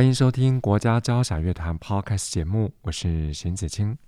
[0.00, 3.98] 欢迎收听国家交响乐团 Podcast 节目，我是邢子清。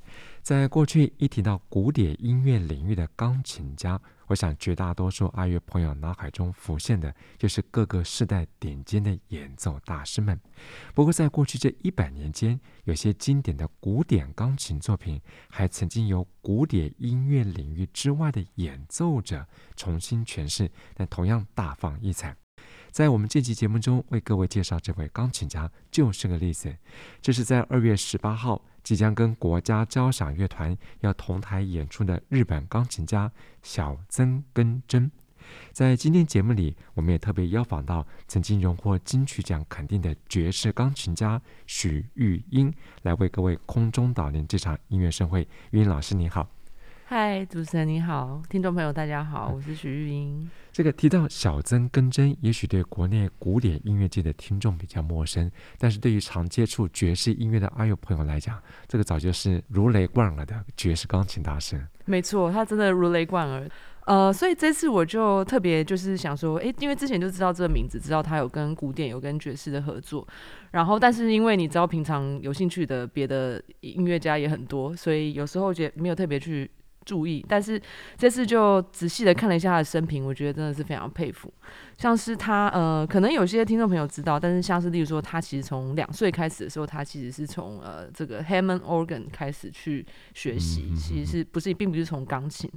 [0.41, 10.41] 在过去一提到古典音乐领域的钢琴家，我想绝大多数爱乐朋友脑海中浮现的就是各个世代顶尖的演奏大师们。
[10.95, 15.21] 不过，在过去这一百年间，有些经典的古典钢琴作品，
[15.51, 19.47] 还曾经由古典音乐领域之外的演奏者
[19.77, 22.35] 重新诠释，但同样大放异彩。
[22.93, 26.77] 在我们这期节目中，为各位介绍这位钢琴家，就是个例子。
[27.23, 33.33] 这是在二月十八号即将跟国家交响乐团要同台演出的日本钢琴家
[33.63, 35.11] 小曾根真。
[35.73, 42.71] 在今天节目里，我们也特别邀访到曾经荣获金曲奖肯定的爵士钢琴家许玉英，
[43.05, 45.49] 来为各位空中导聆这场音乐盛会。
[45.71, 46.47] 玉英老师，你好。
[47.15, 50.51] 嗨，主持人你好，听众朋友大家好，我是许玉英。
[50.73, 61.87] 这个提到小曾根真，也许对国内古典音乐界的听众比较陌生，但是对于常接触爵士音乐的阿友朋友来讲，这个早就是如雷贯耳的爵士钢琴大师。
[62.07, 63.69] 没错，他真的如雷贯耳。
[64.07, 70.27] 呃，所以这次我就特别就是想说，哎，因为之前就知道这个名字，知道他有跟古典有跟爵士的合作，
[70.71, 76.71] 然后但是因为你知道平常有兴趣的别的音乐家也很多，所以有时候觉得没有特别去。
[77.05, 77.81] 注意，但是
[78.17, 81.53] 这次就仔细的看了一下他的生平，我觉得真的是非常佩服。
[81.99, 90.05] 像是他，呃，可能有些听众朋友知道，但是像是例如说，他其实从两岁开始的时候，他其实是从呃这个 Hammond organ 开始去
[90.35, 92.69] 学习，其实是不是并不是从钢琴。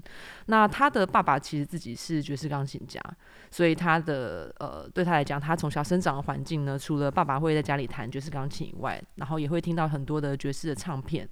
[0.46, 3.02] 那他的爸爸其实自己是爵士钢琴家，
[3.50, 11.28] 所以他的呃对他来讲，他从小生长的环境呢，除了爸爸会在家里弹爵士钢琴以外，然后也会听到很多的爵士的唱片。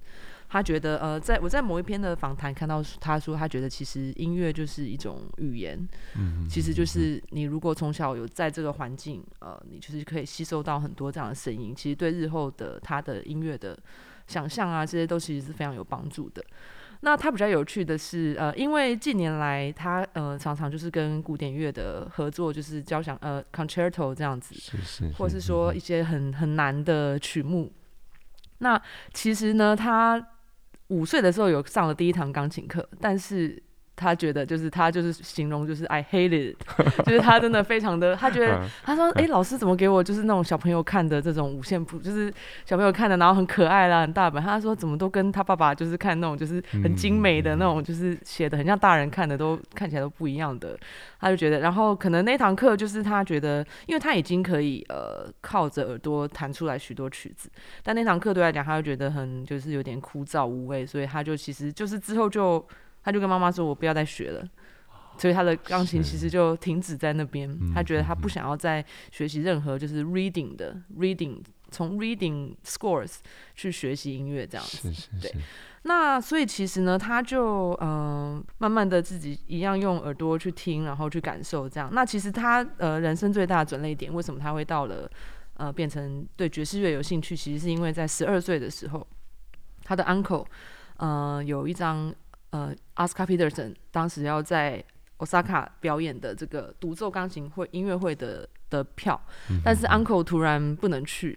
[0.54, 5.76] 他觉得，呃，在我在某一篇的访谈看到，他说他觉得其实音乐就是一种语言，
[6.16, 13.76] 嗯，其实就是你如果从小有在这个环境，呃，你就是可以吸收到很多这样的声音，其实对日后的他的音乐的
[14.28, 16.40] 想象啊，这些都其实是非常有帮助的。
[17.00, 27.72] 那他比较有趣的是，呃，因为近年来他呃常常就是跟古典乐的合作，就是交响呃 concerto 这样子，是是是，或是说一些很很难的曲目。
[28.58, 28.80] 那
[29.12, 30.24] 其实呢，他
[30.94, 33.60] 五岁的时候有上了第一堂钢琴课，但是
[33.96, 36.56] 他觉得就是他就是形容就是 I hate it，
[37.06, 42.32] 就是他真的非常的，他觉得他说哎、欸、老师怎么给我就是那种小朋友看的这种五线谱，就是
[42.64, 50.76] 小朋友看的，然后很可爱啦很大本，他说怎么都跟他爸爸就是看那种就是很精美的那种就是写的很像大人看的都看起来都不一样的，
[51.20, 57.48] 他就觉得，然后可能那堂课就是他觉得，因为他已经可以呃靠着耳朵弹出来许多曲子，
[57.82, 62.66] 但那堂课对他来讲他就觉得很就是有点枯燥无味，所以他就其实就是之后就。
[63.04, 64.48] 他就跟妈妈说：“我不要再学了。”
[65.16, 67.48] 所以他的钢琴其实就停止在那边。
[67.72, 71.38] 他觉得他不想要再学习任何就是 reading 的 reading，
[71.70, 73.18] 从 reading scores
[73.54, 74.92] 去学习音乐这样子。
[74.92, 75.28] 是是是。
[75.28, 75.34] 对。
[75.84, 77.88] 那所以其实呢，他就嗯、
[78.38, 81.88] 呃，慢慢的自己一样用耳朵去听，然后去感受这样。
[81.92, 85.08] 那其实他呃人生最大的转捩点，为什么他会到了
[85.58, 87.36] 呃变成对爵士乐有兴趣？
[87.36, 89.06] 其实是因为在十二岁的时候，
[89.84, 90.44] 他的 uncle
[90.96, 92.12] 呃有一张。
[92.54, 94.80] 呃，Oscar Peterson 当时要在
[95.18, 99.20] Osaka 表演的这个独奏钢琴会音乐会的的票，
[99.64, 101.36] 但是 Uncle 突然不能去，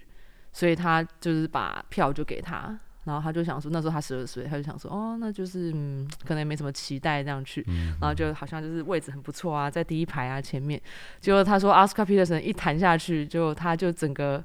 [0.54, 7.66] 所以他就是把票就给他，然后他就想说，那时候他十二岁，他就想说，哦，那就是嗯，可能也没什么期待这样去，
[8.00, 10.80] 然后就好像就是位置很不错啊，在第一排啊前面，
[11.20, 14.44] 结果他说 Oscar Peterson 一弹下去，就他就整个。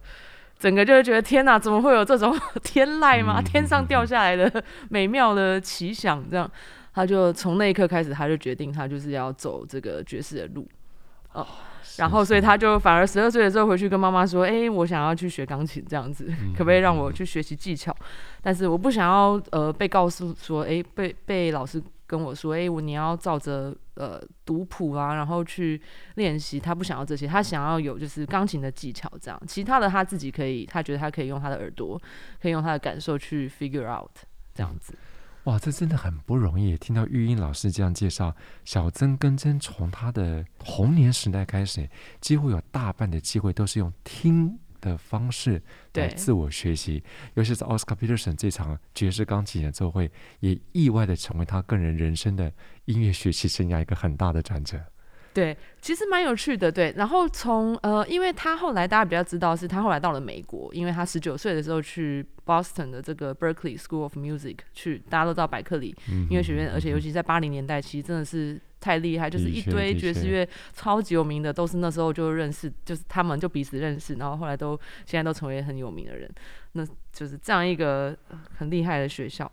[0.62, 3.42] 整个就是觉得天哪，怎么会有这种 天籁吗？
[3.42, 6.48] 天上掉下来的 美妙的奇想，这样，
[6.94, 10.64] 他就从那一刻开始，他就决定他就是要走这个爵士的路，
[11.32, 11.44] 哦，
[11.96, 17.92] 然后所以他就反而十二岁的时候回去跟妈妈说，哎，我想要去学钢琴，这样子， 可不可以让我去学习技巧？
[18.40, 21.82] 但是我不想要呃被告诉说，哎，被被老师。
[22.12, 25.80] 跟我说：“哎、我你要照着呃读谱啊，然后去
[26.16, 26.60] 练习。
[26.60, 29.42] 他不想要这些，他想要有就是钢琴的技巧，这样。
[29.48, 31.98] 其他的他自己可以，他觉得他可以用他的耳朵，
[32.38, 34.10] 可以用他的感受去 figure out
[34.52, 34.94] 这样子。
[35.44, 36.76] 哇，这真的很不容易。
[36.76, 38.36] 听到育英老师这样介绍，
[38.66, 41.88] 小曾跟真从他的童年时代开始，
[42.20, 45.62] 几乎有大半的机会都是用听的方式
[45.94, 47.02] 来自我学习。
[47.32, 52.52] 尤其是 Oscar Peterson 这场爵士钢琴演奏会，也意外的成为他个人人生的
[52.84, 54.78] 音乐学习生涯一个很大的转折。
[55.34, 56.70] 对，其实蛮有趣的。
[56.70, 76.28] 对，然后从呃，因为他后来大家比较知道是他后来到了美国，因为他十九岁的时候去 Boston 的这个 Berkeley School of Music 去，大家都知道伯克里音乐学院，嗯、而且尤其在八零年代，其实真的是太厉害，就是一堆爵士乐超级有名的，都是那时候就认识，就是他们就彼此认识，然后后来都现在都成为很有名的人，
[76.72, 78.14] 那就是这样一个
[78.58, 79.50] 很厉害的学校。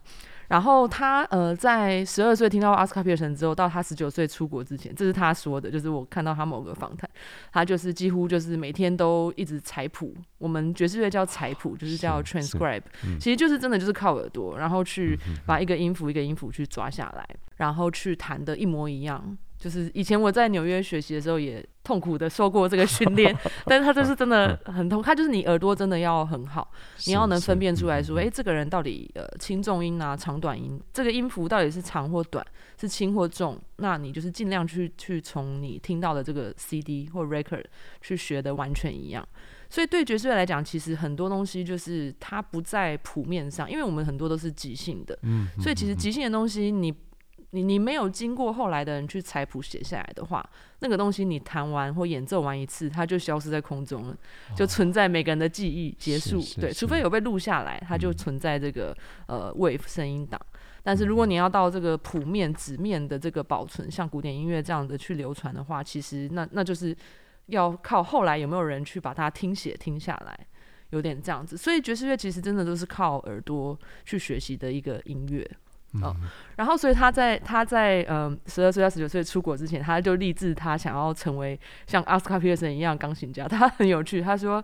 [0.49, 7.09] 然后他呃，在十二岁听到奥斯卡皮尔森之后，到他十九岁出国之前，这是他说的，就是我看到他某个访谈，
[7.51, 17.25] 他就是几乎就是每天都一直采谱，我们爵士乐叫采谱，就是叫 transcribe，嗯，其实就是真的就是靠耳朵，然后去把一个音符一个音符去抓下来，
[17.57, 19.37] 然后去弹的一模一样。
[19.59, 23.35] 就是以前我在纽约学习的时候，也痛苦的受过这个训练，
[23.67, 26.71] 但是他就是真的很痛，他就是你耳朵真的要很好，
[27.07, 32.45] 你要能分辨出来说，哎、欸，这个人到底呃轻重音啊，长短音，这个音符到底是长或短，
[32.79, 37.65] 是轻或重，那你就是尽量去去从你听到的这个 CD 或 record
[37.99, 39.27] 去学的完全一样。
[39.69, 46.93] 所以对爵士乐来讲，其实很多东西就是它不在谱面上，因为我们很多都是即兴的，嗯所以其实即兴的东西你。
[47.51, 50.47] 你你没有经过后来的人去采谱写下来的话，
[50.79, 56.39] 那个东西你弹完或演奏完一次，它就消失在空中了，哦、就存在每个人的记忆结束。
[56.61, 58.95] 对，除非有被录下来，它就存在这个、
[59.27, 60.39] 嗯、呃 wave 声音档。
[60.83, 66.95] 但是如果你要到这个谱面纸面的这个保存，像古典音乐这样的去流传的话，其实那那就是
[67.47, 70.39] 要靠后来有没有人去把它听写听下来，
[70.91, 71.57] 有点这样子。
[71.57, 75.49] 所以爵士乐其实真的都是靠耳朵去学习的一个音乐。
[76.01, 76.15] 哦，
[76.55, 83.47] 然后所以他在他在嗯十二岁到十九岁出国之前，他就立志他想要成为像奥斯卡皮尔森一样钢琴家。
[83.47, 84.63] 他很有趣，他说。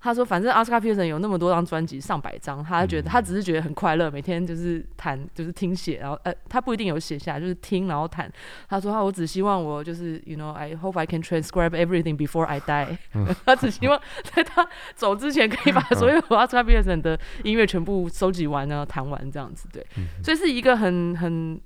[0.00, 8.30] 他说：“反正阿斯卡皮尔森有那么多张专辑，上百张，他觉得他只是觉得很快乐，每天就是弹，就是听写，然后呃，他不一定有写下来，就是听然后弹。
[8.68, 12.96] 他说：他我只希望我就是，you know，I hope I can transcribe everything before I die。
[13.44, 19.68] 他只希望在他走之前可以把所有阿斯卡皮尔森的音乐全部收集完，然后弹完这样子。
[19.72, 19.84] 对，
[20.22, 21.60] 所以是一个很很。”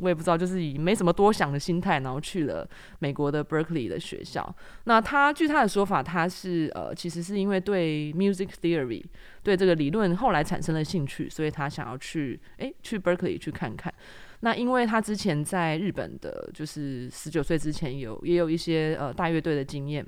[0.00, 4.54] 我也不知道，就是以没什么多想的心态，然后去了美国的 Berkeley 的学校。
[4.84, 9.02] 那他据他的说法，他是呃，其实是因为对 music theory
[9.42, 13.92] 对这个理论后来产生了兴趣，所以他想要去诶去 Berkeley 去看看。
[14.40, 20.06] 那因为他之前在日本的，就是十九岁之前有也有一些呃大乐队的经验，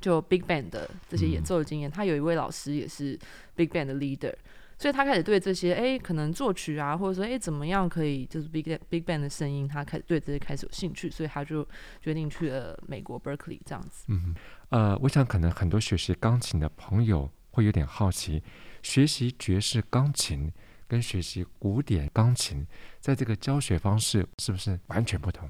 [0.00, 1.90] 就 big band 的这些演奏的经验。
[1.90, 3.18] 他有一位老师也是
[3.56, 4.32] big band 的 leader。
[4.80, 11.68] 所以他开始对这些，哎，可能作曲啊，或者说，哎，怎么样可以就是 big big band 的声音，他开始对这些开始有兴趣，所以他就
[12.00, 14.06] 决定去了美国 Berkeley 这样子。
[14.08, 14.34] 嗯，
[14.70, 18.42] 呃，我想可能很多学习钢琴的朋友会有点好奇，
[18.82, 20.50] 学习爵士钢琴
[20.88, 22.66] 跟学习古典钢琴，
[23.00, 25.46] 在这个教学方式是不是完全不同？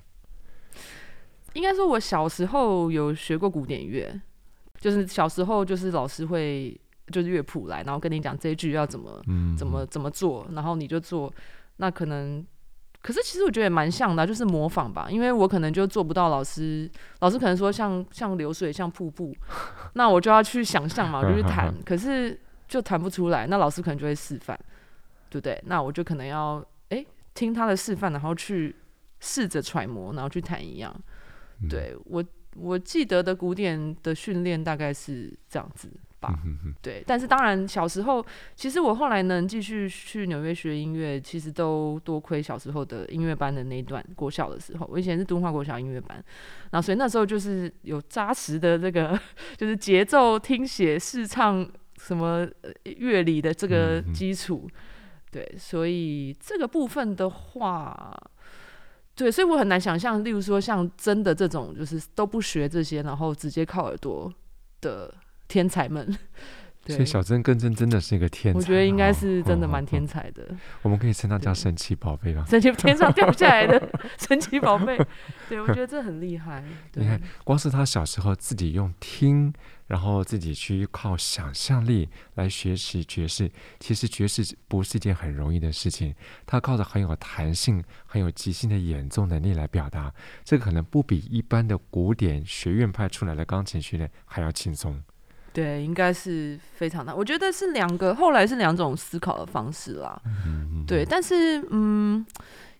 [1.52, 4.20] 应该说，我小时候有学过古典乐，
[4.80, 6.76] 就是小时候就是老师会。
[7.10, 11.32] 就是乐谱来，然后跟你讲这一句要怎么、嗯、怎么怎么做，然后你就做。
[11.76, 12.46] 那可能，
[13.00, 15.08] 可是其实我觉得也蛮像的，就是模仿吧。
[15.10, 16.90] 因为我可能就做不到老师，
[17.20, 19.34] 老师可能说像像流水、像瀑布，
[19.94, 21.74] 那我就要去想象嘛，我就去弹。
[21.84, 22.38] 可是
[22.68, 24.58] 就弹不出来，那老师可能就会示范，
[25.30, 25.58] 对不对？
[25.66, 28.76] 那我就可能要哎听他的示范，然后去
[29.20, 30.94] 试着揣摩，然后去弹一样。
[31.68, 32.22] 对，我
[32.56, 35.90] 我记得的古典的训练大概是这样子。
[36.20, 36.38] 吧，
[36.82, 38.24] 对，但是当然，小时候
[38.54, 44.86] 其实我后来能继续去纽约学音乐，其实都多亏小时候的音乐班的那一段国小的时候。
[44.92, 46.22] 我以前是敦化国小音乐班，
[46.72, 49.18] 然后所以那时候就是有扎实的这个，
[49.56, 51.66] 就是节奏、听写、试唱
[51.98, 52.46] 什么
[52.84, 54.68] 乐理的这个基础。
[55.30, 58.14] 对，所以这个部分的话，
[59.14, 64.30] 对，所以我很难想象，例如说像真的这种，就是都不学这些，然后直接靠耳朵
[64.82, 65.14] 的。
[65.50, 66.16] 天才们，
[66.86, 70.48] 所以小曾跟真真的是一个天才，我觉得应该是真的蛮天才的。
[70.82, 72.44] 我们可以称他叫神奇宝贝吧？
[72.48, 74.96] 神奇天上掉下来的 神奇宝贝，
[75.48, 76.64] 对，我觉得这很厉害。
[76.94, 79.52] 你看，光是他小时候自己用听，
[79.88, 86.14] 然后自己去靠想象力来学习爵士，其实爵士不是一件很容易的事情。
[86.46, 90.12] 他靠着很有弹性、很有即兴的演奏能力来表达，
[90.44, 95.00] 这个可能不比一般的古典学院派出来的钢琴训练还要轻松。
[95.60, 97.14] 对，应该是非常大。
[97.14, 100.18] 我觉得是两个，后来是两种思考的方式啦。
[100.24, 102.24] 嗯、对，但是嗯，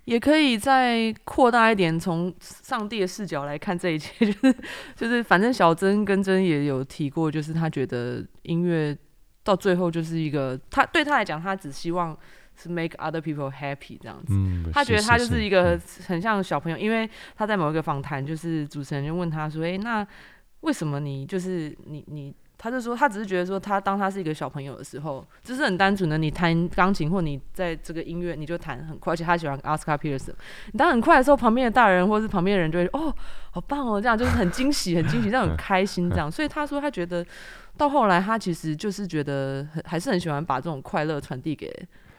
[0.06, 4.56] 也可以再扩大一点，从上帝的视角来看这一切，就 是
[4.96, 8.96] 就是，反正小曾根真也有提过，就是他觉得音乐
[9.44, 12.16] 到最后就是一个，他对他来讲，他只希望
[12.56, 14.32] 是 make other people happy 这样子。
[14.32, 20.06] 嗯，他觉得他就是一个很像小朋友，因为他在某一个访谈，就是主持人就问他说：“诶，那
[20.60, 30.35] 为什么你就是你你？”他就说，他只是觉得说，他当他是一个小朋友的时候，就是很单纯的，你弹钢琴或你在这个音乐，你就弹很快，而且他喜欢 Oscar Peterson。
[30.71, 33.11] 你弹很快的时候，旁边的大人或是旁边的人就会哦，
[33.50, 36.31] 好棒哦，这样就是很惊喜，很惊喜，这样很开心，这样。
[36.31, 37.25] 所以他说，他觉得
[37.79, 41.75] 到后来，他其实就是觉得很还是很喜欢把这种快乐传递给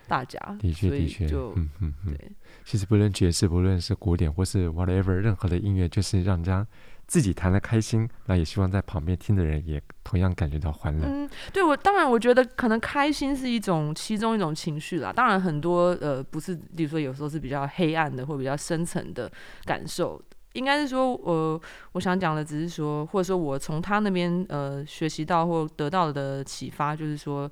[0.07, 0.39] 大家。
[0.59, 2.31] 的确，的确，就嗯嗯嗯，对。
[2.65, 6.65] 其实不论爵士，不论是古典，或是 whatever，任何的音乐，就是让人家。
[7.11, 11.05] 自己弹的开心，那也希望在旁边听的人也同样感觉到欢乐。
[11.05, 15.11] 嗯，对我当然我觉得可能开心是一种其中一种情绪啦。
[15.11, 19.29] 当然很多呃不是，比如说有时候是比较黑暗的或比较深层的
[19.65, 20.21] 感受。
[20.53, 27.51] 应该是说，呃，我想讲的只是说，或者说我从他那边呃学习到或得到的启发，就是说，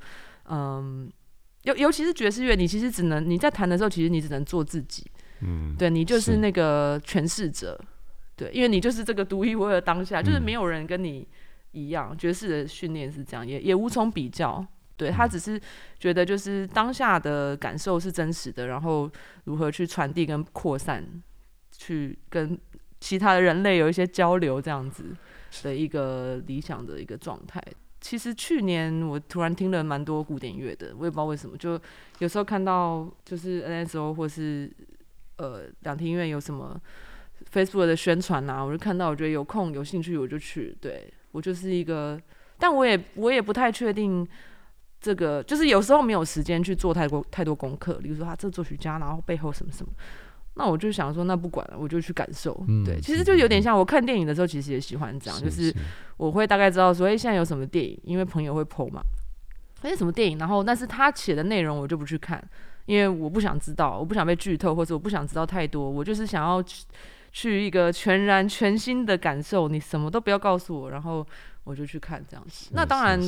[0.50, 1.12] 嗯，
[1.64, 5.06] 尤尤其是爵士乐，你其实只能你在弹的时候，其实你只能做自己。
[5.42, 7.78] 嗯，对你就是那个诠释者。
[8.40, 11.28] 对，因为你就是这个独一无二的当下，就是没有人跟你
[11.72, 12.18] 一样。
[12.18, 14.66] 爵士的训练是这样，也也无从比较。
[14.96, 15.60] 对，他只是
[16.00, 19.12] 觉得，就是当下的感受是真实的，然后
[19.44, 21.06] 如何去传递跟扩散，
[21.78, 22.58] 去跟
[23.02, 25.14] 其他的人类有一些交流，这样子
[25.64, 27.62] 的一个理想的一个状态。
[28.00, 31.78] 其实去年我突然听了蛮多古典乐的，我也不知道为什么，就
[32.20, 34.72] 有时候看到就是 NSO 或是
[35.36, 36.80] 呃两厅院有什么。
[37.54, 40.76] Facebook 的宣传啊，我就看到，我觉得有空有兴趣我就去。
[40.80, 42.20] 对，我就是一个，
[42.58, 44.28] 但我也我也不太确定
[45.02, 47.94] 这个，就是有时候没有时间去做太多太多功课。
[47.96, 49.92] 比如说他这作曲家，然后背后什么什么，
[50.56, 52.64] 那我就想说，那不管了，我就去感受。
[52.68, 55.74] 嗯、对，其实就有点像我看电影的时候，其实也喜欢这样，就是
[56.18, 59.02] 我会大概知道说，哎，现在有什么电影，因为朋友会 po 嘛，
[59.82, 62.44] 哎，什么电影，然后但是他写的内容我就不去看，
[62.86, 66.62] 因为我不想知道，我不想被剧透，或者我不想知道太多，我就是想要
[67.32, 67.60] 去。
[67.60, 71.24] 一个全然全新的感受，你什么都不要告诉我，然后
[71.66, 72.72] 我就去看这样子。
[72.74, 73.20] 那当然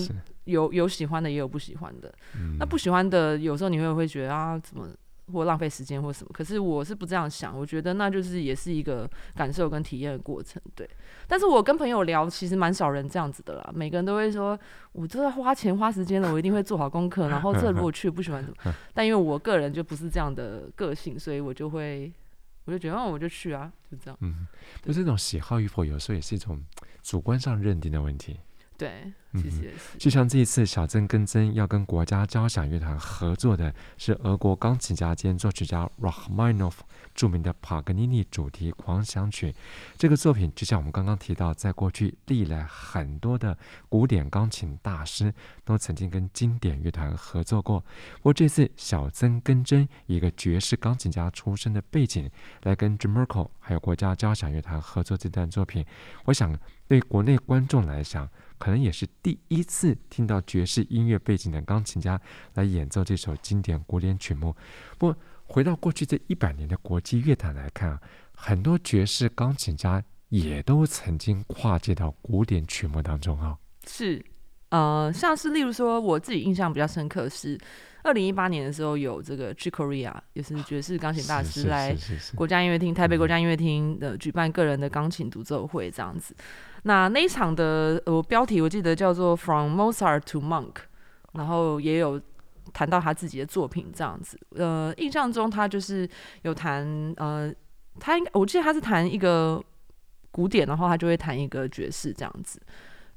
[0.45, 2.11] 有有喜欢的，也有不喜欢的。
[2.35, 4.87] 嗯、那不喜欢的，有时候你会会觉得啊，怎么
[5.31, 6.31] 或浪费时间或什么？
[6.33, 10.59] 可是我是不这样想，我觉得那就是也是一个感受跟体验的过程。
[10.73, 10.89] 对。
[11.27, 13.71] 但是我跟朋友聊，其实蛮少人这样子的啦。
[13.75, 14.57] 每个人都会说，
[14.93, 17.27] 我都在花钱花时间了，我一定会做好功课。
[17.27, 18.73] 然后 这如果去不喜欢怎么？
[18.95, 22.11] 但因为我个人就不是这样的个性，所以我就会。
[22.65, 24.17] 我就觉得，哦，我就去啊，就这样。
[24.21, 24.47] 嗯，
[24.81, 26.63] 就是这种喜好与否，有时候也是一种
[27.01, 28.39] 主观上认定的问题。
[28.81, 29.95] 对，其实也是。
[29.99, 36.77] 就像这一次，小曾根真要跟国家交响乐团合作的是俄国钢琴家兼作曲家 Rachmaninoff
[37.13, 39.53] 著名的帕格尼尼主题狂想曲。
[39.99, 43.55] 这个作品就像我们刚刚提到，在过去历来很多的
[43.87, 45.31] 古典钢琴大师
[45.63, 47.81] 都曾经跟经典乐团合作过。
[48.15, 52.27] 不过这次，小曾跟真以一个爵士钢琴家出身的背景
[52.63, 55.85] 来跟 Jamerkel 还有国家交响乐团合作这段作品，
[56.25, 56.57] 我想
[56.87, 58.27] 对国内观众来讲。
[58.61, 62.21] 可能也是第一次听到爵士音乐背景的钢琴家
[62.53, 64.55] 来演奏这首经典古典曲目。
[64.99, 67.99] 不过，回到过去这一百年的国际乐坛来看啊，
[68.35, 73.57] 很多爵士钢琴家也都曾经跨界到古典曲目当中啊。
[73.87, 74.23] 是，
[74.71, 77.57] 呃，像是例如说，我自己印象比较深刻是
[78.03, 81.95] 二零一八年的时候，有这个 Chick Corea，也是爵士钢琴大师来
[82.35, 86.33] 国家音乐厅、台北国家音乐厅的举办个人的钢琴独奏会这样子。
[86.83, 90.75] 那那一场的呃标题我记得叫做 From Mozart to Monk，
[91.33, 92.19] 然后也有
[92.73, 94.39] 谈到他自己的作品这样子。
[94.55, 96.09] 呃，印象中他就是
[96.43, 97.53] 有弹呃，
[97.99, 99.61] 他应该我记得他是弹一个
[100.31, 102.59] 古典，然后他就会弹一个爵士这样子。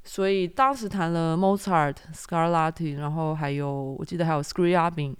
[0.05, 5.15] 所以当时弹了 Mozart、Scarlatti，然后还有我记得还有 Scriabin，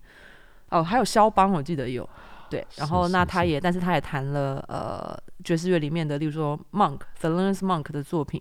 [0.69, 2.07] 哦，还有肖邦，我记得有。
[2.47, 8.39] 对，然后那他也，是是是，但是他也弹了呃爵士乐里面的，例如说 Monk，Thelonious Monk 的作品，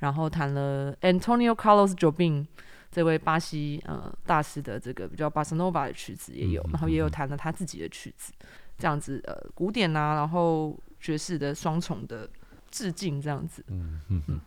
[0.00, 2.46] 然后弹了 Antonio Carlos Jobim
[2.92, 8.34] 这位巴西呃大师的这个比较巴塞诺瓦的曲子也有，嗯、然后也有弹了他自己的曲子，
[8.76, 12.28] 这样子呃古典啊，然后爵士的双重的
[12.70, 13.64] 致敬这样子。
[13.68, 14.40] 嗯嗯嗯。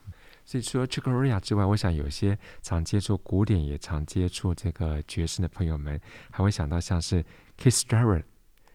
[0.46, 6.00] 所以除了 Chick Corea 之外，我想有些常接触古典也常接触这个爵士的朋友们，
[6.32, 7.24] 还会想到像是
[7.58, 8.24] Keith Jarrett。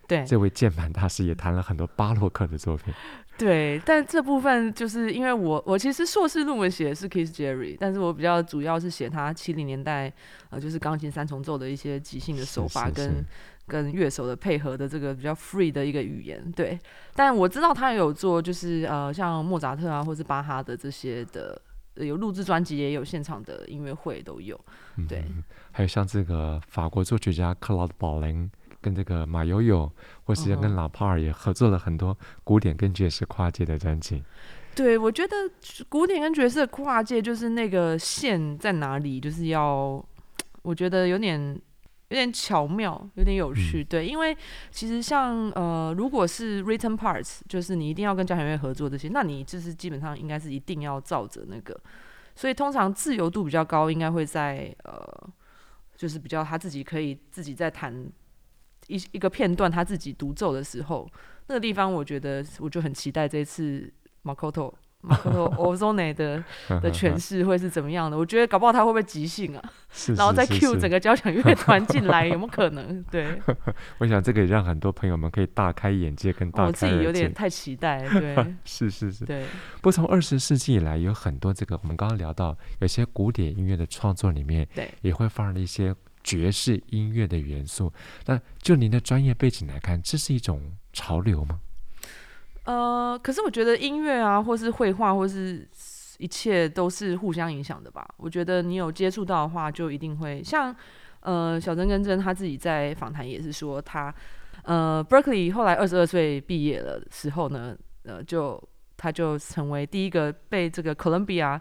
[0.09, 2.95] 对，这位键盘大师也弹了很多巴洛克的作品。
[3.37, 10.11] 对，但这部分就是因为我我其实硕士论文写的是 Keith Jarrett，但是我比较主要是写他七零年代
[10.49, 13.23] 呃，就是钢琴三重奏的一些即兴的手法跟
[13.67, 16.79] 跟乐手的配合的这个比较 free 的一个语言，对。
[17.15, 21.61] 但我知道他也有做，就是呃，像莫扎特啊，或是巴哈的这些的，
[21.97, 24.59] 有录制专辑，也有现场的音乐会都有，
[25.09, 25.25] 对。
[25.29, 25.43] 嗯、
[25.73, 28.49] 还有像这个法国作曲家克劳德·宝林
[28.81, 29.91] 跟这个马友友，
[30.23, 34.23] 或是跟拉帕尔也合作了很多古典跟爵士跨界的专辑。
[34.77, 35.35] 对，我觉得
[35.89, 40.05] 古典跟爵士的跨界就是那个线在哪里，就是要，
[40.63, 41.61] 我觉得有点。
[42.09, 44.37] 有点巧妙，有点有趣，嗯、对，因为
[44.71, 51.77] 其实像呃，如果是 written parts，就是你一定要跟交响乐合作这些，那你就是基本上应该是一定要照着那个，
[52.37, 55.29] 所以通常自由度比较高，应该会在呃，
[55.97, 58.09] 就是比较他自己可以自己在弹
[58.87, 61.11] 一一个片段，他自己独奏的时候，
[61.49, 64.73] 那个地方我觉得我就很期待这一次 Makoto。
[65.07, 66.43] 马可托欧佐内的
[66.83, 68.19] 的诠释会是怎么样的？
[68.19, 69.63] 我觉得搞不好他会不会即兴啊？
[69.91, 73.03] 是是是是然后再 cue 整个交响乐团进来，有没有可能？
[73.05, 73.41] 对，
[73.99, 76.87] 我想这个也让很多朋友们可以大开眼界跟大开眼界。
[76.87, 78.35] 我自己有点太期待，对，
[78.65, 79.45] 是是是，对。
[79.77, 85.95] 不过从二十世纪以来，有很多这个我们刚刚聊到，有些古典音乐的创作里面，对，也会放了一些
[86.25, 87.93] 爵士音乐的元素。
[88.25, 90.61] 那就您的专业背景来看，这是一种
[90.93, 91.61] 潮流吗？
[92.67, 95.67] 呃，可是我觉得音乐啊，或是绘画，或是
[96.19, 98.07] 一切都是互相影响的吧。
[98.17, 100.75] 我觉得你有接触到的话，就一定会像
[101.21, 104.15] 呃，小珍跟珍他自己在访谈也是说他，
[104.65, 108.63] 呃，Berkeley 后来二十二岁毕业的时候呢，呃，就
[108.97, 111.61] 他就成为第一个被这个 Columbia。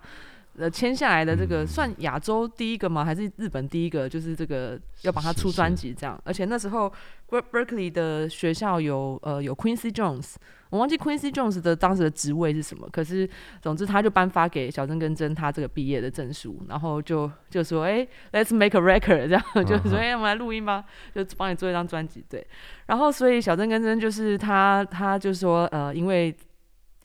[0.57, 3.03] 呃，签下来的这个算亚洲第一个吗？
[3.03, 4.07] 还是日本第一个？
[4.07, 6.19] 就是这个要帮他出专辑这样。
[6.23, 6.91] 而且那时候
[7.29, 10.35] ，Berkeley 的学校有呃有 Quincy Jones，
[10.69, 12.87] 我忘记 Quincy Jones 的当时的职位是什么。
[12.89, 13.29] 可是
[13.61, 22.23] 总之他就颁发给小曾跟珍他这个毕业的证书，然后就就说哎，Let's make a record 这样，嗯、就说哎，我们来录音吧，就帮你做一张专辑。
[22.29, 22.45] 对，
[22.85, 26.33] 然后所以小曾跟珍就是他，他就说呃，因为。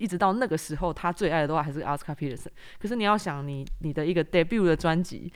[0.00, 2.48] 一直到那个时候，他最爱的话还是 Oscar Peterson。
[2.78, 5.30] 可是你要想你，你你的一个 debut 的专辑，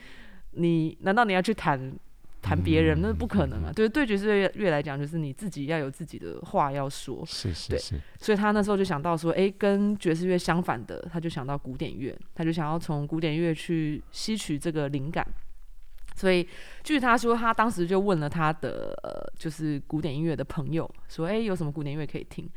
[0.53, 1.95] 你难道你要去谈
[2.41, 3.01] 谈别人？
[3.01, 3.73] 那不可能啊！
[3.75, 7.23] 对对爵士乐来讲，就是你自己要有自己的话要说。
[7.27, 8.01] 是是是。
[8.19, 15.27] 所以他那时候就想到说，哎，跟爵士乐相反的，他就想到古典乐，他就想要从古典乐去吸取这个灵感。
[16.17, 16.47] 所以
[16.83, 22.49] 据他说，他当时就问了他的呃，就是古典音乐的朋友，说，哎，有什么古典音乐可以听？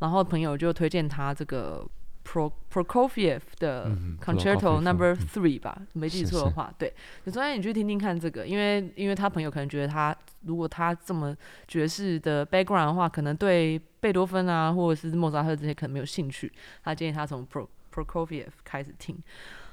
[0.00, 1.86] 然后朋友就推荐他这个
[2.24, 6.70] Pro Prokofiev 的 Concerto Number Three 吧，没记错的话，是。
[6.70, 11.36] 是对，就说哎，你去听听看这个，因为因为他朋友可能觉得他如果他这么
[11.66, 16.52] 爵士的 background 的话，可能对贝多芬啊或者是莫扎特这些可能没有兴趣，
[16.84, 19.18] 他建议他从 Pro Prokofiev 开始听。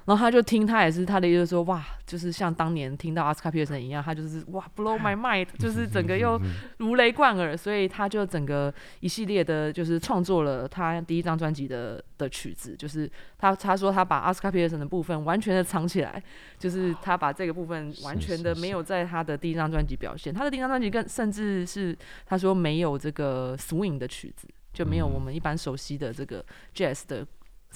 [0.07, 6.39] 然后他就听，他也是他的意思说，哇，就是像当年听到 Oscar Peterson 一样，他就是哇，blow my mind，就 是整个又
[6.77, 16.23] 如雷贯耳，所以他就整个一系列的，就是创作了他第一张专辑的的曲子，就是他他说他把 Oscar Peterson 的部分完全的藏起来，
[16.57, 21.93] 就是他把这个部分完全的没有在他的第一张专辑表现，他的第一张专辑更甚至是
[22.25, 26.41] 他说没有这个 swing 的曲子，就没有我们一般熟悉的这个
[26.73, 27.27] jazz 的。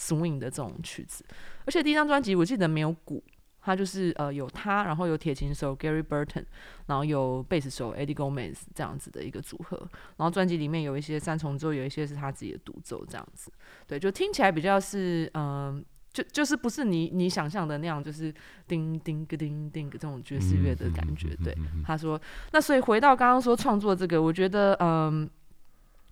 [0.01, 1.23] Swing 的这种曲子，
[1.65, 3.23] 而且第一张专辑我记得没有鼓，
[3.61, 6.43] 它就是呃有他，然后有铁琴手 Gary Burton，
[6.87, 9.77] 然后有贝斯手 Eddie Gomez 这样子的一个组合，
[10.17, 13.51] 然后专辑里面有一些三重奏，有一些是他自己的独奏这样子，
[13.85, 18.33] 对，就听起来比较是嗯、呃，就就是不是你你想象的那样，就是
[18.67, 22.19] 叮叮个叮叮个这种爵士乐的感觉，对，他说，
[22.51, 25.29] 那所以回到刚刚说创作这个，我觉得嗯。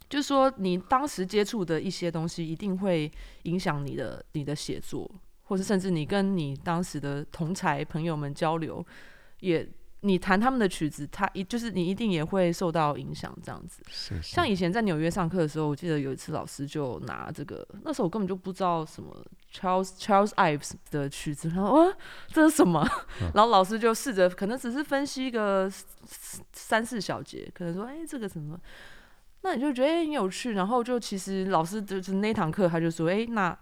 [0.10, 3.12] 呃就是说，你当时接触的一些东西，一定会
[3.44, 5.10] 影响你的你的写作，
[5.44, 8.84] 或是甚至你跟你当时的同才朋友们交流，
[9.42, 9.70] 也
[10.02, 13.84] 你弹他们的曲子，他一就是你一定也会受到影响，这样子。
[13.88, 14.34] 是是。
[14.34, 21.94] 像以前在纽约上课的时候，我记得有一次老师就拿这个，那时候我根本就不知道什么 Charles Charles Ives 的曲子，然后啊，
[22.30, 22.84] 这是什么？”
[23.22, 25.70] 嗯、然后老师就试着可能只是分析一个
[26.54, 28.60] 三四小节，可能说：“哎，这个什么？”
[29.42, 33.58] 那你就觉得很有趣，然后就其实老师就是那堂课他就说，哎，那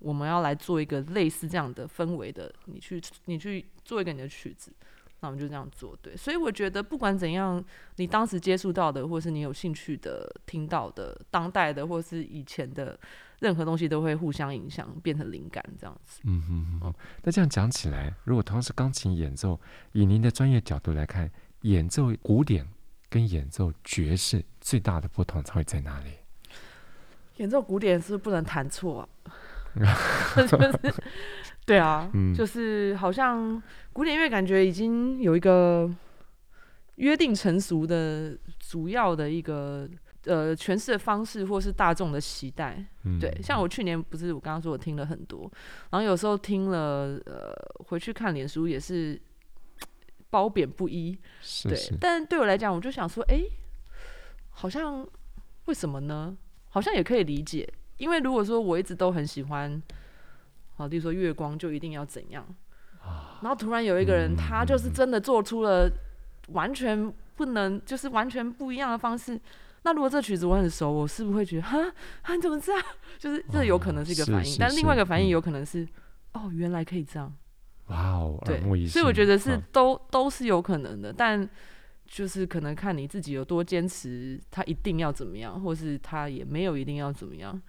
[0.00, 4.72] 我们要来做一个类似这样的氛围的，你去你去做一个你的曲子，
[5.20, 6.16] 那我们就这样做，对。
[6.16, 7.62] 所以我觉得不管怎样，
[7.96, 12.98] 你当时接触到的，或是你有兴趣的、听到的、当代的，或是以前的
[13.38, 16.20] 任何东西，都会互相影响，变成灵感这样子。
[16.24, 16.94] 嗯嗯嗯。
[17.22, 19.60] 那这样讲起来，如果同时钢琴演奏，
[19.92, 22.66] 以您的专业角度来看，演奏古典。
[23.10, 26.12] 跟演奏爵士最大的不同会在哪里？
[27.36, 29.08] 演奏古典是不能弹错啊，
[30.46, 30.94] 就是
[31.64, 35.90] 对啊，嗯、就是好像古典乐感觉已经有一个
[36.96, 39.88] 约定成俗的主要的一个
[40.24, 42.84] 呃诠释的方式，或是大众的期待。
[43.04, 45.50] 嗯、对，像我去年不是我刚刚说我听了很多，
[45.90, 47.54] 然后有时候听了呃
[47.86, 49.18] 回去看脸书也是
[50.30, 51.18] 褒贬不一。
[51.42, 53.42] 是是，对，但对我来讲，我就想说，哎，
[54.50, 55.06] 好像
[55.66, 56.36] 为什么呢？
[56.68, 59.82] 好像也可以理解，因为如果说我一直都很喜欢，
[60.76, 62.46] 好，例如说月光就一定要怎样，
[63.42, 65.90] 然后突然有一个人，他就是真的做出了。
[66.52, 69.40] 完全不能，就是完全不一样的方式。
[69.82, 71.78] 那如果这曲子我很熟，我是不是会觉得，哈，
[72.22, 72.78] 啊，你怎么知道？
[73.20, 75.88] 就是这有可能是一个反应，但另外一个反应有可能是，嗯、
[76.32, 77.32] 哦，原来可以这样。
[77.90, 81.48] 哇哦，对，所以我觉得是都都是有可能的，但
[82.06, 87.60] 就是可能看你自己有多坚持，他一定要怎么样，或是他也没有一定要怎么样。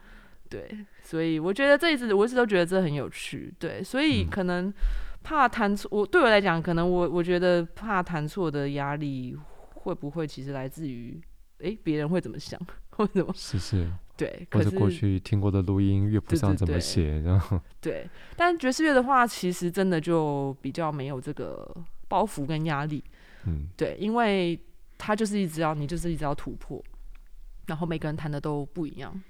[0.49, 0.69] 对，
[1.03, 3.53] 所以我觉得这一次我一直都觉得这很有趣。
[3.60, 4.67] 对，所以可能。
[4.67, 4.73] 嗯
[5.23, 9.38] 怕弹错，我对我来讲，可能我我觉得怕弹错的压力
[9.75, 11.21] 会不会其实来自于，
[11.60, 13.31] 哎，别人会怎么想，或者什么？
[13.36, 13.91] 是是，
[14.25, 14.47] 对。
[14.51, 18.07] 或者过去听过的录音乐谱上怎么写，然 后对。
[18.36, 21.75] 但爵士乐的话，其实真的就比较没有这个
[22.07, 23.03] 包袱跟压力，
[23.45, 24.60] 嗯，对，因为
[24.97, 26.84] 他就是一直要你就是一直要突破，
[27.67, 29.21] 然后每个人弹的都不一样，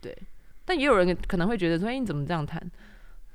[0.00, 0.16] 对。
[0.64, 2.60] 但也有人可能会觉得说，哎，你怎么这样弹？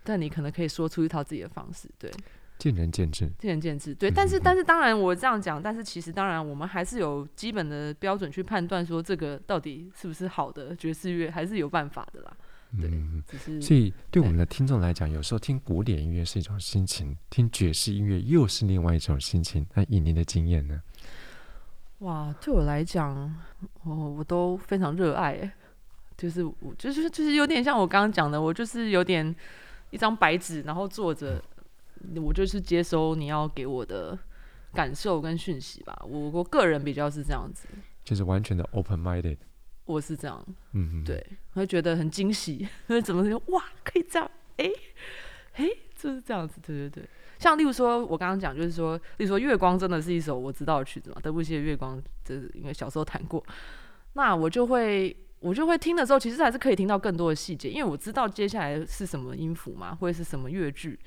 [0.03, 2.09] 但你可能可以说出一套自己的方式，对，
[2.57, 4.09] 见仁见智，见仁见智，对。
[4.09, 12.33] 但是，但是，当然我这样讲，但是其实，当然，我们还是有基本的标准去判断，说这个到底是不是好的爵士乐，还是有办法的啦。
[12.81, 19.65] 对，嗯、只是所以对我们的听众来讲，有时候听古典音乐是一种心情，听爵士音乐又是另外一种心情。
[19.75, 20.81] 那以您的经验呢？
[21.99, 23.33] 哇，对我来讲，
[23.83, 25.51] 我我都非常热爱，
[26.17, 29.35] 就是我就是就是有点像我刚刚讲的，我就是有点。
[29.89, 31.41] 一张白纸，然后坐着，
[32.23, 34.17] 我就是接收你要给我的
[34.73, 35.97] 感受跟讯息吧。
[36.07, 37.67] 我我个人比较是这样子，
[38.03, 39.37] 就是完全的 open minded。
[39.85, 42.67] 我是这样，嗯嗯，对，会觉得很惊喜，
[43.03, 43.41] 怎么说？
[43.47, 44.29] 哇，可以这样？
[44.57, 44.69] 哎
[45.53, 47.09] 哎，就是这样子，对对对。
[47.39, 51.17] 像例如说，我刚刚讲，就是说，例如说，《月光》真的是一首我知道的曲子嘛？
[51.21, 53.43] 德布西的《月光》，就是因为小时候弹过，
[54.13, 55.15] 那我就会。
[55.39, 60.99] 我就会听的时候，其实还是可以听到更多的细节，因为我知道接下来是什么音符嘛，或者是什么乐句，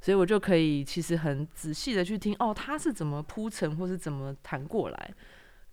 [0.00, 5.14] 所以我就可以其实很仔细的去听，哦，他是怎么铺陈，或是怎么弹过来。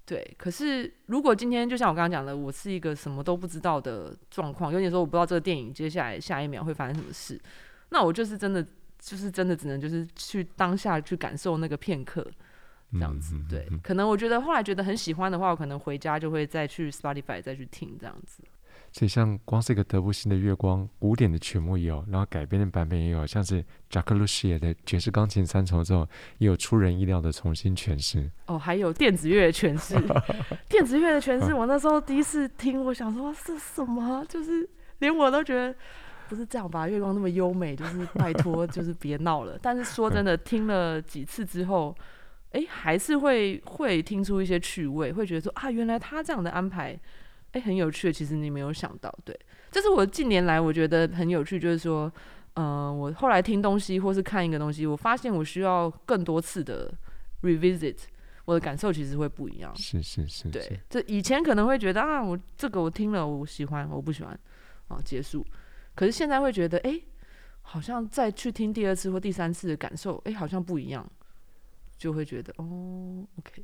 [0.06, 7.42] 对，可是如果今天就像我刚刚讲的，我是一个什么都不知道的状况，有点说我不知道这个电影接下来下一秒会发生什么事，
[7.90, 8.64] 那我就是真的，
[9.00, 12.26] 就是真的只能就是去当下去感受那个片刻。
[12.92, 18.44] 这样子，对，可能我觉得后来觉得很喜欢的话，我可能回家就会再去 Spotify 再去听这样子。
[18.96, 28.32] 所以像光是一个德布西的月光，古典的曲目也有，然后改编的版本也有，像是贾克鲁西耶的爵士钢琴三重奏，也有出人意料的重新诠释。
[28.46, 29.96] 哦，还有电子乐的诠释，
[30.70, 34.26] 电子乐的诠释，我那时候第一次听，我想说是什么？
[34.30, 34.66] 就是
[35.00, 35.76] 连我都觉得
[36.30, 36.88] 不是这样吧？
[36.88, 39.60] 月光那么优美，就是拜托，就是别闹了。
[39.62, 41.94] 但是说真的，听了几次之后。
[42.52, 46.98] 哎，还是会会听出一些趣味，会觉得说啊，原来他这样的安排，
[47.56, 48.12] 哎，很有趣。
[48.12, 49.38] 其实你没有想到，对，
[49.72, 52.12] 这是我近年来我觉得很有趣，就是说，
[52.56, 56.94] 嗯、呃，我后来听东西或是看一个东西，我发现我需要更多次的
[57.44, 57.98] revisit，
[58.44, 59.74] 我的感受其实会不一样。
[59.76, 64.38] 是是是，是，对，这以前可能会觉得啊，我这个我听了我喜欢，我不喜欢，
[64.90, 65.46] 啊，结束。
[65.96, 67.00] 可是现在会觉得，哎，
[67.62, 71.10] 好像再去听第二次或第三次的感受，哎，好像不一样。
[71.98, 73.64] 就会觉得哦，OK，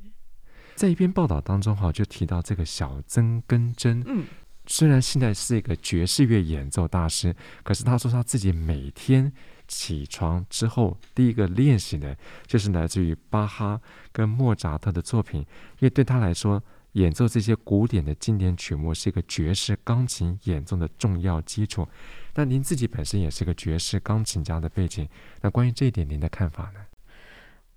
[0.74, 4.24] 在一篇报道当中哈，就提到这个小曾根真，嗯，
[4.66, 9.32] 虽然现在是一个爵士乐演奏大师，可是他说他自己每天
[9.68, 13.80] 起床之后第一个练习的，就是来自于巴哈
[14.12, 15.46] 跟莫扎特的作品，因
[15.80, 21.88] 为对他来说，演奏这些古典的经典曲目是一个爵士钢琴演奏的重要基础。
[22.34, 25.08] 那您自己本身也是个爵士钢琴家的背景，
[25.40, 26.80] 那关于这一点，您的看法呢？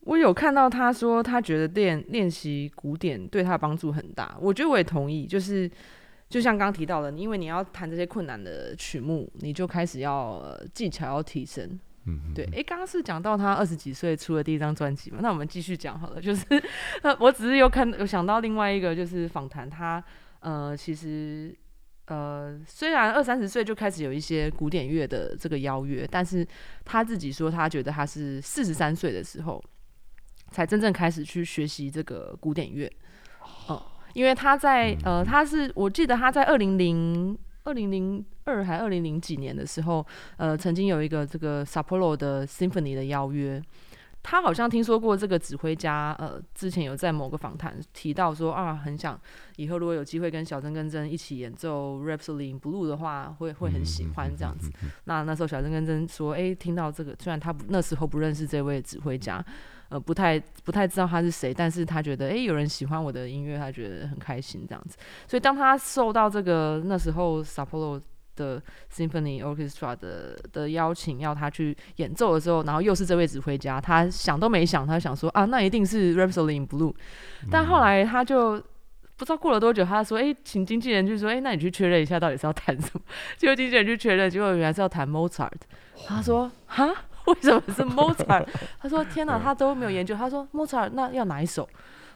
[0.06, 4.38] 我有看到他说，他觉得练练习古典对他帮助很大。
[4.40, 5.70] 我觉得我也同意，就是
[6.30, 11.66] 就像刚刚提到的，因为你要弹这些困难的曲目，你就开始要、呃、技巧要提升。
[12.06, 12.46] 嗯，嗯，对。
[12.54, 15.18] 诶，刚刚是讲到他二十几岁出了第一张专辑嘛？
[15.24, 16.22] 那我们继续讲好了。
[16.22, 16.46] 就是，
[17.02, 20.04] 呃，我只是有看有想到另外一个，就是访谈他，
[20.42, 21.52] 呃，其实
[22.06, 26.48] 呃，虽然二三十岁就开始有一些古典乐的这个邀约，但是
[26.84, 29.64] 他自己说，他觉得他是四十三岁的时候。
[30.56, 32.90] 才真正开始去学习这个古典乐，
[33.68, 33.78] 嗯，
[34.14, 40.06] 因为他在呃，他是我记得他在二零零二零零二还二零零几年的时候，
[40.38, 43.62] 呃，曾经有一个这个 saporo 的 Symphony 的邀约，
[44.24, 49.20] 他好像听说过这个指挥家，呃，之前有在某个访谈提到说啊，很想
[49.58, 54.72] 以后如果有机会跟小曾根真一起演奏《Rhapsody in Blue》的话，会会很喜欢这样子。
[55.04, 59.44] 那那时候小曾根真说，哎、欸，听到这个，虽然他那时候不认识这位指挥家，
[59.90, 64.98] 呃，不太不太知道他是谁，但是他觉得，诶、欸，有人喜欢我的音乐，他觉得很开心这样子。
[65.28, 68.02] 所以当他受到这个那时候 Sapporo
[68.36, 68.62] 的
[68.94, 76.94] Symphony Orchestra 的的邀请，要他去演奏的时候，然后又是这位指挥家，他想都没想，他想说啊，那一定是 Rhapsody in Blue。
[77.50, 78.62] 但后来他就
[79.18, 83.02] 不知道过了多久，他说，哎、欸，请经纪人去说，哎、欸，那你去确认一下，到底是要弹什么？
[83.38, 85.50] 结果经纪人去确认，结果原来是要弹 Mozart。
[86.06, 86.90] 他说，哈，
[87.34, 88.46] 为什么是 Mozart？
[88.80, 90.16] 他说，天哪，他都没有研究。
[90.16, 91.68] 他说，Mozart 那要哪一首？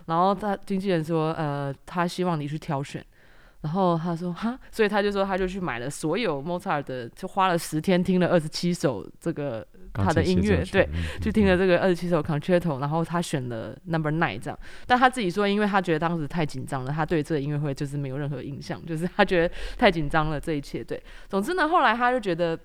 [0.06, 3.04] 然后他经纪人说，呃，他希望你去挑选。
[3.62, 10.88] 然后他说哈，所以他就说他就去买了所有莫扎尔的，就花了十天听了二十七首这个他的音乐，对，
[11.20, 14.58] 就听了这个二十七首 concerto，然后他选了 number nine 这样。
[14.88, 20.82] 但他自己说，因为他觉得当时太紧张了，他对这个音乐会就是没有任何印象，就是他觉得太紧张了这一切。
[20.82, 22.58] 对，总之呢，后来他就觉得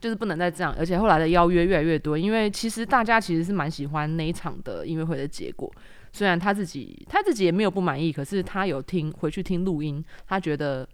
[0.00, 5.72] 就是不能再这样，而且后来的邀约越来越多，因为其实大家其实是蛮喜欢那一场的音乐会的结果。
[6.12, 10.88] 虽然他自己他自己也没有不满意，可是他有听回去听录音，他觉得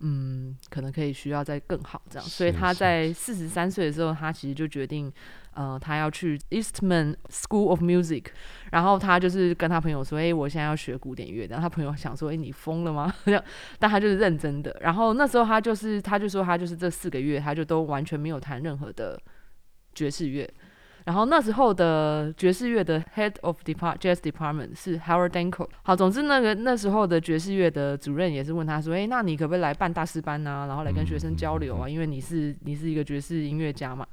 [0.00, 5.10] 嗯，可能可以需要再更好这样，所以他在四十三岁的时候，他其实就决定，
[5.54, 8.26] 呃，他要去 Eastman School of Music，
[8.70, 13.12] 然后他就是跟他朋友说，哎、欸，我现在要学古典乐，然后他朋友想说，哎、欸，你疯了吗？
[13.78, 19.20] 但他就是认真的，然后那时候他就是他就说他就是这四个月他就都完全没有弹任何的
[19.94, 20.48] 爵士乐。
[21.06, 25.66] 然后那时候的爵士乐的 Head of Depart Jazz Department 是 Howard Danko。
[25.82, 30.66] 好，总之那个那时候的爵士乐的主任也是问他说：“哎，那你可不可以来办大师班啊？
[30.66, 31.88] 然后来跟学生交流啊？
[31.88, 34.06] 因为你是你是一个爵士音乐家嘛。”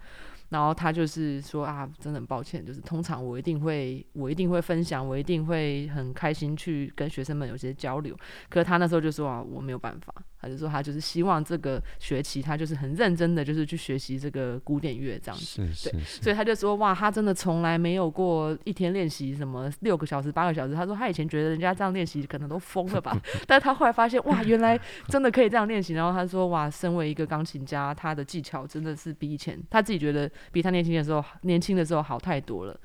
[0.49, 8.15] 然后他就是说：“啊，真的很抱歉，就是通常我一定会我一定会分享，我一定会很开心去跟学生们有些交流。
[8.49, 20.73] 可是他那时候就说啊，我没有办法。”他就说他就是希望这个学期他就是很认真的就是去学习这个古典乐这样子，是是是对，所以他就说哇，他真的从来没有过一天练习什么六个小时八个小时。
[20.75, 25.93] 他说他以前觉得人家这样练习可能都疯了吧， 但是他后来发现哇，原来真的可以这样练习。
[25.93, 32.79] 然后他说哇，身为一个钢琴家，他的技巧真的是比以前他自己觉得比他年轻的时候年轻的时候好太多了。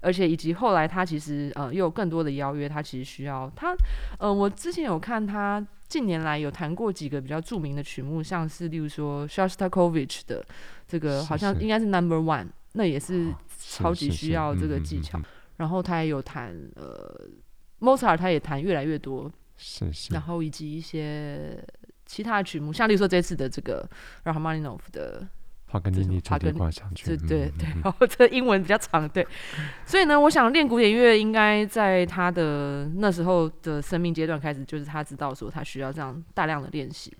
[0.00, 3.76] 而且以及后来他其实呃又有更多的邀约，他其实需要他
[4.18, 5.64] 呃我之前有看他。
[5.88, 10.44] 近年来有弹过几个比较著名的曲目，像是例如说 Shostakovich 的
[10.88, 15.20] 这个，好像应该是 Number One，那也是超级需要这个技巧。
[15.58, 17.28] 然后他也有弹呃
[17.78, 20.12] ，Mozart 他也弹越来越多，是是。
[20.12, 21.56] 然后以及一些
[22.04, 23.88] 其他的曲目，像例如说这次的这个
[24.24, 25.24] Rachmaninoff 的。
[25.76, 29.26] 帕格尼尼主题狂想曲，对对对，然后这英文比较长，对，
[29.84, 37.12] 所以呢，我想练古典乐应该在他的那时候的生命阶段开始，就是他知道说他需要这样大量的练习。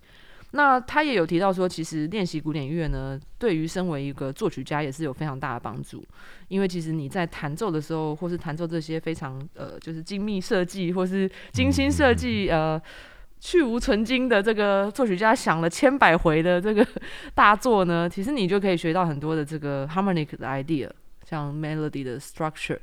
[0.53, 6.03] 那他也有提到说，其实练习古典乐呢，对于身为一个作曲家也是有非常大的帮助，
[6.49, 12.81] 因为其实你在弹奏的时候，或是弹奏这些非常呃，就是精密设计或是精心设计呃。
[13.39, 16.87] 去无存菁的这个作曲家想了千百回的这个
[17.35, 20.91] 大作呢，其实你就可以学到很多的这个 harmonic 的 idea，
[21.25, 22.79] 像 melody 的 structure，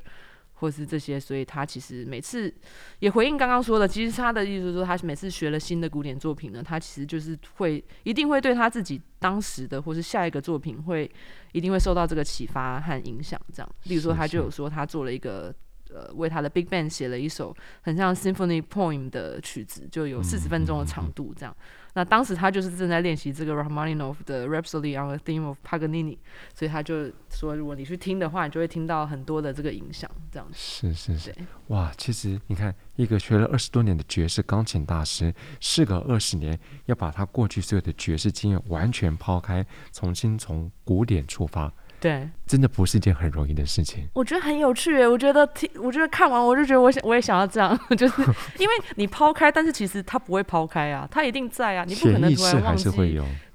[0.54, 1.20] 或是这些。
[1.20, 2.54] 所以他其实每次
[3.00, 11.10] 也回应刚刚说的，其实他的意思是说，他每次学了新的古典作品呢，他其实就是会一定会对他自己当时的或是下一个作品会
[11.52, 13.40] 一定会受到这个启发和影响。
[13.52, 15.54] 这样，例如说他就有说他做了一个。
[15.94, 21.56] 呃，为他的 Big Band 写了一首很像 Symphony Poem 的曲子，就有四十分钟的长度这样。
[21.96, 26.18] 那当时他就是正在练习这个 Rachmaninoff 的 Rhapsody on the Theme of Paganini，
[26.56, 30.56] 所以他就说，如果你去听的话，你就会听到很多的这个影响，这样子。
[30.58, 31.36] 是是是，
[31.68, 41.72] 哇，其实你看，一个学了二十多年的爵士钢琴大师，事隔二十年，要把他过去所有的爵士经验完全抛开，重新从古典出发。
[42.04, 44.06] 对，真的不是一件很容易的事情。
[44.12, 48.22] 我觉得很有趣，我觉得听，我觉得看完我就觉得我想，我也想要这样， 就是
[48.60, 52.90] 因为你抛开，但是其实他不会抛开啊，他一定在啊，你不可能突然忘记，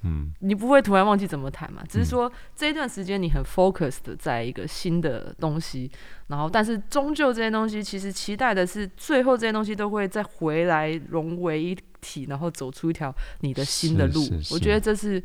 [0.02, 5.90] 嗯，你不会突然忘记怎么谈嘛，只是说这一段时间你很 focused 在一个新的东西，
[6.28, 14.22] 然后但是终究这些东西其实期待的是最后这些东西都会再回来融为一体，然后走出一条你的新的路。
[14.22, 15.22] 是是是，我觉得这是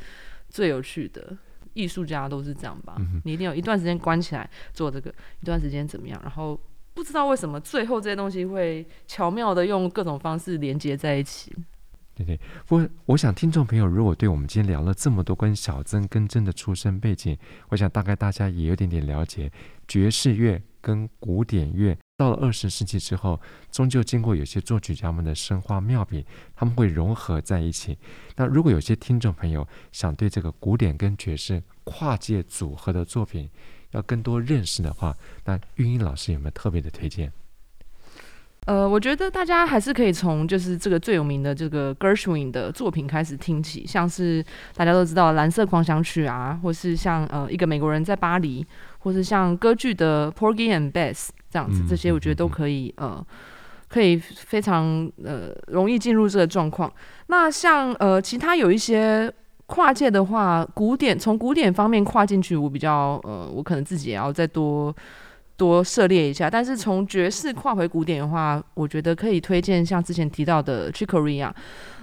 [0.50, 1.38] 最有趣的。
[1.74, 2.96] 艺术家都是这样吧？
[3.00, 6.20] 嗯、你一定有一段时间关起来做这个，一段时间怎么样？
[6.24, 6.60] 然后
[6.94, 11.56] 不知道为什么最后这些东西会巧妙的用各种方式连接在一起。
[12.16, 17.36] 对对，我我想听众朋友如果对我们今天聊了这么多关于小曾跟真的出生背景，
[17.70, 19.52] 我想大概大家也有点点了解
[19.88, 23.40] 爵士乐跟古典乐，到了二十世纪之后，
[23.72, 27.98] 终究经过有些作曲家们的生花妙笔，他们会融合在一起。
[28.36, 33.50] 那如果有些听众朋友想对这个古典跟爵士跨界组合的作品
[33.92, 35.16] 要更多认识的话，
[35.46, 37.32] 那玉英老师有没有特别的推荐？
[38.66, 44.44] 呃，我觉得大家还是可以从就是这个最有名的这个 Gershwin 的作品开始听起，像是
[44.76, 48.66] 大家都知道《蓝色狂想曲》啊，或是像呃一个美国人在巴黎，
[49.00, 53.26] 或是像歌剧的 Porgy and Bess 这样子，这些我觉得都可以呃
[53.90, 56.92] 可以非常呃容易进入这个状况。
[57.28, 59.30] 那像呃其他有一些
[59.66, 64.96] 跨界的话，古典从古典方面跨进去，我比较呃我可能自己也要再多。
[65.64, 71.56] 多涉猎一下，但是从爵士跨回古典的话，我觉得可以推荐像之前提到的 c h i c o r e a。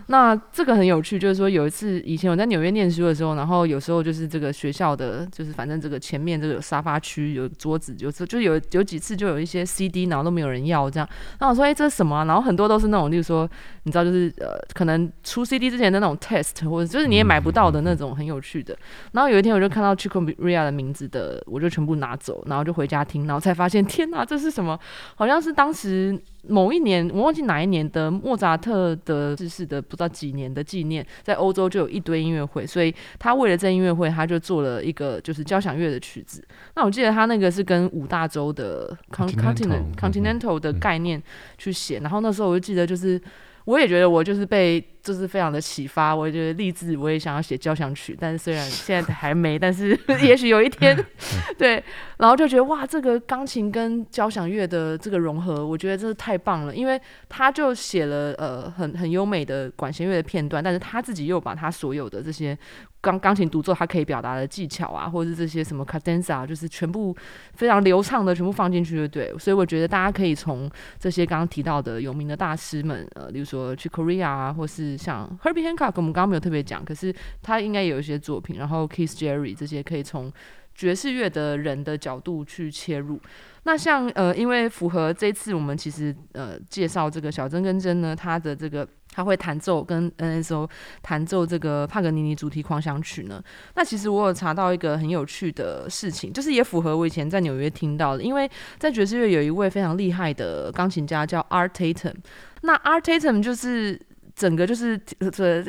[0.07, 11.09] 那这个很有趣，就是说有一次以前我在纽约念书的时候，然后有时候就是这个学校的，就是反正这个前面这个沙发区有桌子，有时候就有有几次就有一些 CD，然后都没有人要这样。
[11.39, 13.49] 然后我说：“哎，这是什么？”然后很多都是那种，就是说
[13.85, 18.77] 你知道，就是呃，可能出 CD 之前的那种 test，或者就是你也买不到的那种很有趣的。
[19.13, 24.79] 然后有一天我就看到 Chico Ria 的名字的，我就全部拿走，然后就回家听，然后才发现天哪，这是什么？
[25.15, 26.21] 好像是当时。
[26.49, 36.43] 某一年，我忘记哪一年的莫扎特的逝世的不知道几年的纪念，在欧洲就有一堆音乐会，所以他为了这音乐会，他就做了一个就是交响乐的曲子。
[36.77, 41.23] 那我记得他那个是跟五大洲的 continental continental 的概念
[41.59, 43.21] 去写，然后那时候我就记得就是。
[43.65, 50.97] 我也觉得我就是被就是非常的启发，我也觉得励志，我也想要写交响曲，但是虽然现在还没，但是 也许有一天，
[51.59, 51.83] 对，
[52.19, 62.59] 然后就觉得哇，这个钢琴跟交响乐的这个融合，我觉得真是太棒了，因为他就写了呃很很优美的管弦乐的片段，但是他自己又把他所有的这些。
[63.01, 67.17] 钢钢琴独奏，它可以表达的技巧啊，或者是这些什么 cadenza，就是全部
[67.55, 69.33] 非常流畅的全部放进去，就对。
[69.39, 78.57] 所以我觉得大家可以从这些刚刚提到的有名的大师们，呃，比如说去 Korea 啊，或是像 Herbie Hancock，我们刚刚没有特别讲，可是他应该有一些作品。
[78.57, 80.31] 然后 Kiss Jerry 这些可以从
[80.75, 83.19] 爵士乐的人的角度去切入。
[83.65, 90.69] 那像呃，因为符合这次我们其实呃介绍这个小珍跟珍呢，他的这个他会弹奏跟 NSO
[91.03, 93.43] 弹奏这个帕格尼尼主题狂想曲呢。
[93.75, 102.15] 那其实我有查到一个很有趣的事情，就是也符合我以前在纽约听到的，因为在爵士乐有一位非常厉害的钢琴家叫 Art Tatum。
[102.63, 104.01] 那 Art Tatum 就是
[104.35, 104.99] 整个就是
[105.33, 105.65] 这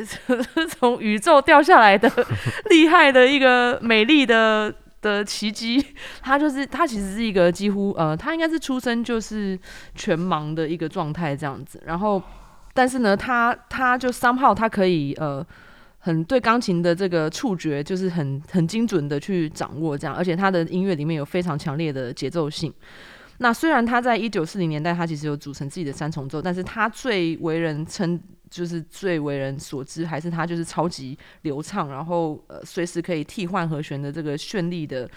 [0.68, 2.12] 从宇宙掉下来的
[2.70, 4.74] 厉害的一个美丽的。
[5.02, 5.84] 的奇迹，
[6.22, 9.60] 他就是他其实是一个几乎呃，他应该是出生就是
[9.96, 11.82] 全盲的一个状态这样子。
[11.88, 12.22] 然后，
[12.74, 15.46] 但是呢，他他就三号他可以呃，
[16.00, 22.74] 很对钢琴的这个触觉就是很很精准的去掌握这样，而且他的音乐里面有非常强烈的节奏性。
[23.38, 28.20] 那虽然他在一九四零年代他其实有组成自己的三重奏，但是他最为人称。
[28.52, 35.10] 就是最为人所知，还是他就是超级流畅，然后呃随时可以替换和弦的这个绚丽的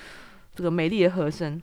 [0.55, 1.61] 这个美丽的和声。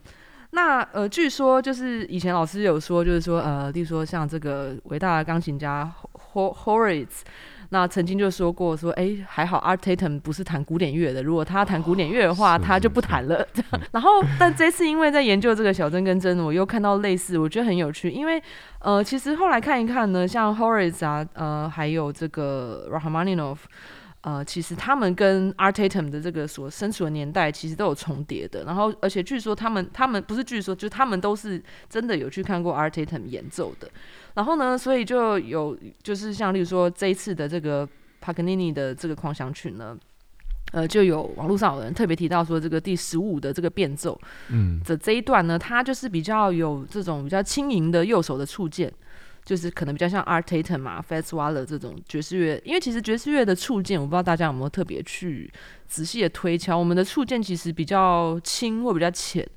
[0.51, 5.91] 那呃据说就是以前老师有说，就是说呃，例如说像这个伟大的钢琴家
[6.33, 7.21] Horowitz。
[7.73, 13.47] 那曾经就说过说，哎，还好 Art Tatum 不是弹古典乐的，如果他弹古典乐的话，他就不弹了。
[13.93, 18.09] 然后，但这次因为在研究这个小曾根真，我又看到类似，我觉得很有趣。
[18.09, 18.43] 因为，
[18.79, 23.59] 呃，其实后来看一看呢，像 Horowitz 啊，呃，还有这个 Rachmaninoff。
[24.21, 33.89] 呃，其实他们跟 Art Tatum 的这个所身处的年代其实都有重叠的，然后而且据说他们他们不是据说，就他们都是真的有去看过 Art Tatum 演奏的，
[34.35, 39.97] 然后呢，所以就有就是像例如说这一次的这个帕格尼尼的这个狂想曲呢，
[40.71, 48.93] 呃，就有网络上有人特别提到说这个第十五的这个变奏，嗯，的这一段呢，它就是比较有这种比较轻盈的右手的触键。
[49.43, 55.51] 就是可能比较像 Art Tatum 嘛，Fats Waller 这种爵士乐，因为其实爵士乐的触键，我不知道大家有没有特别去
[55.87, 59.47] 仔细的推敲，我们的触键其实比较轻或比较浅，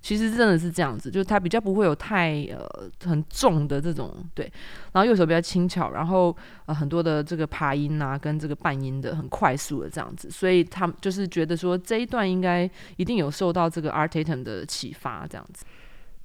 [0.00, 4.50] 其实真的是这样子，就是它比较不会有太呃很重的这种对，
[4.92, 6.34] 然后右手比较轻巧，然后
[6.66, 15.64] 呃很多的这个爬音啊跟这个半音的很快速的这样子，所以他们就是觉得说这一段应该一定有受到这个 Art Tatum 的启发这样子。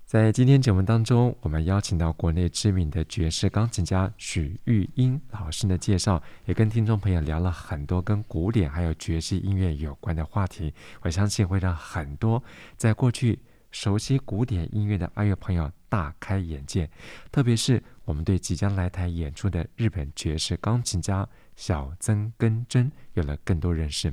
[0.09, 10.73] 在今天节目当中，我们邀请到国内知名的爵士钢琴家许玉英老师的介绍，也跟听众朋友聊了很多跟古典还有爵士音乐有关的话题。
[11.01, 12.43] 我相信会让很多
[12.75, 13.37] 在过去
[13.69, 16.89] 熟悉古典音乐的爱乐朋友大开眼界，
[17.31, 24.11] 特别是我们对即将来台演出的日本爵士钢琴家小曾根真有了更多认识。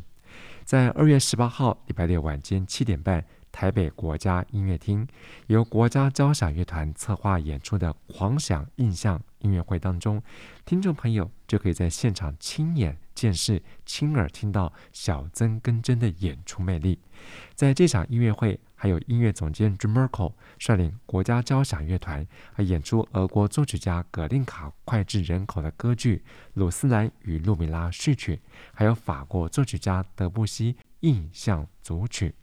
[0.62, 3.24] 在二月十八号礼拜六晚间七点半。
[3.56, 5.08] 台北国家音乐厅，
[5.46, 10.22] 由国家交响乐团策划演出的“狂想印象”音乐会当中，
[10.66, 16.98] 听众朋友就可以在现场亲眼见识、亲耳听到小曾根真的演出魅力。
[17.54, 26.18] 在这场音乐会，还有音乐总监 Jim Merkel 率领国家交响乐团，和演出俄国作曲家葛令卡脍炙人口的歌剧
[26.52, 28.38] 《鲁斯兰与路米拉》序曲，
[28.74, 32.34] 还有法国作曲家德布西印象组曲。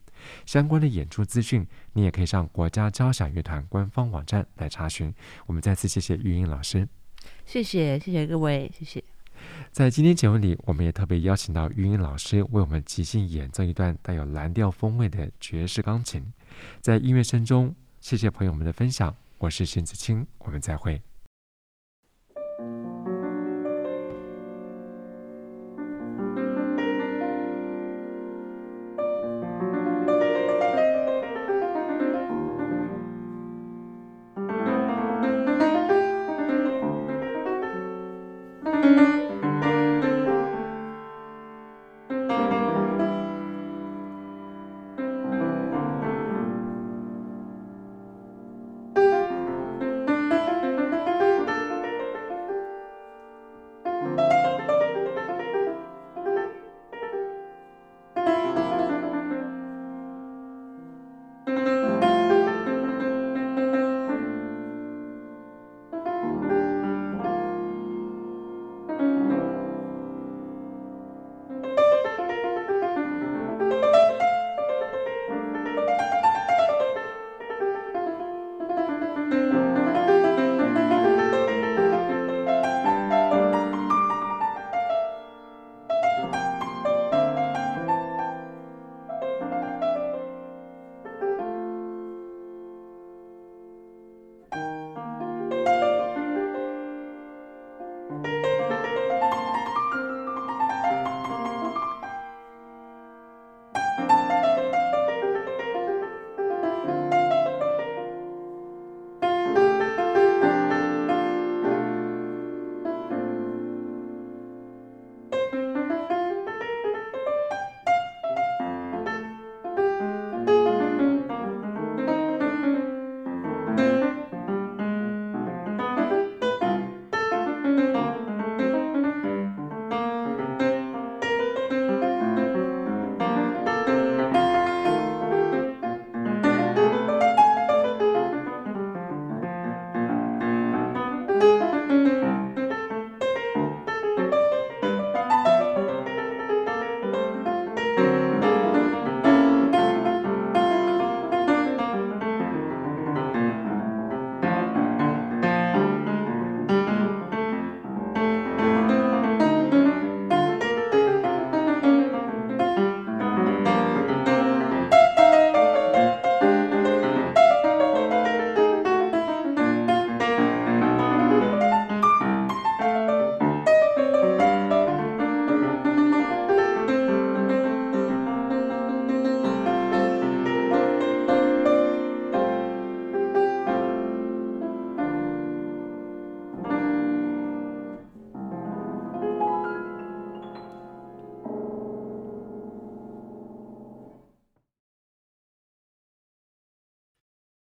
[0.46, 5.14] 相关的演出资讯，你也可以上国家交响乐团官方网站来查询。
[5.46, 6.88] 我们再次谢谢玉英老师，
[7.46, 9.04] 谢谢谢谢各位，谢谢。
[9.72, 16.24] 在今天节目里，我们也特别邀请到玉英老师为我们即兴演奏一段带有蓝调风味的爵士钢琴。
[16.80, 19.14] 在音乐声中，谢谢朋友们的分享。
[19.40, 21.02] 我是邢子清，我们再会。